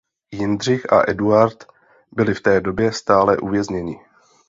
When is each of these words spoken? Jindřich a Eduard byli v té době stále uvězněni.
Jindřich 0.31 0.93
a 0.93 1.09
Eduard 1.11 1.65
byli 2.11 2.33
v 2.33 2.41
té 2.41 2.61
době 2.61 2.91
stále 2.91 3.37
uvězněni. 3.37 3.99